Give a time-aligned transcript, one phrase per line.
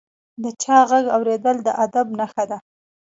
[0.43, 2.57] د چا ږغ اورېدل د ادب نښه ده.